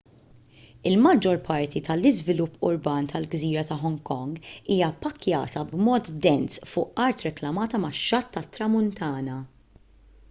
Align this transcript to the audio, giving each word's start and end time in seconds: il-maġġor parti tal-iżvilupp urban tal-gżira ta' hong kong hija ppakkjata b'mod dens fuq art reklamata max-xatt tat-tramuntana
il-maġġor 0.91 1.35
parti 1.47 1.81
tal-iżvilupp 1.87 2.65
urban 2.69 3.09
tal-gżira 3.11 3.65
ta' 3.69 3.77
hong 3.83 3.99
kong 4.09 4.33
hija 4.47 4.89
ppakkjata 5.03 5.65
b'mod 5.75 6.11
dens 6.27 6.59
fuq 6.73 7.05
art 7.07 7.25
reklamata 7.29 7.85
max-xatt 7.85 8.35
tat-tramuntana 8.39 9.41